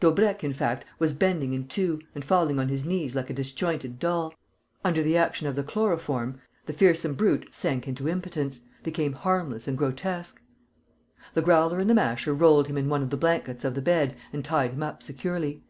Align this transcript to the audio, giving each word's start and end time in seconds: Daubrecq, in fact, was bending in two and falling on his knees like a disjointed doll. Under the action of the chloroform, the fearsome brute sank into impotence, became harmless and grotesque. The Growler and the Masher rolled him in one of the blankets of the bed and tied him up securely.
Daubrecq, 0.00 0.42
in 0.42 0.52
fact, 0.52 0.84
was 0.98 1.12
bending 1.12 1.52
in 1.54 1.68
two 1.68 2.00
and 2.12 2.24
falling 2.24 2.58
on 2.58 2.68
his 2.68 2.84
knees 2.84 3.14
like 3.14 3.30
a 3.30 3.32
disjointed 3.32 4.00
doll. 4.00 4.34
Under 4.82 5.04
the 5.04 5.16
action 5.16 5.46
of 5.46 5.54
the 5.54 5.62
chloroform, 5.62 6.40
the 6.66 6.72
fearsome 6.72 7.14
brute 7.14 7.54
sank 7.54 7.86
into 7.86 8.08
impotence, 8.08 8.62
became 8.82 9.12
harmless 9.12 9.68
and 9.68 9.78
grotesque. 9.78 10.42
The 11.34 11.42
Growler 11.42 11.78
and 11.78 11.88
the 11.88 11.94
Masher 11.94 12.34
rolled 12.34 12.66
him 12.66 12.76
in 12.76 12.88
one 12.88 13.04
of 13.04 13.10
the 13.10 13.16
blankets 13.16 13.62
of 13.62 13.76
the 13.76 13.80
bed 13.80 14.16
and 14.32 14.44
tied 14.44 14.72
him 14.72 14.82
up 14.82 15.00
securely. 15.00 15.62